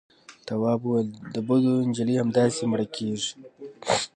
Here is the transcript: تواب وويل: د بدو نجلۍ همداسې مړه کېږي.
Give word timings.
تواب 0.47 0.79
وويل: 0.85 1.09
د 1.33 1.35
بدو 1.47 1.73
نجلۍ 1.89 2.15
همداسې 2.19 2.61
مړه 2.71 2.87
کېږي. 2.95 3.31